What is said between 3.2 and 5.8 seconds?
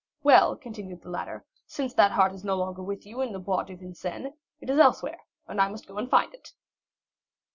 in the Bois de Vincennes, it is elsewhere, and I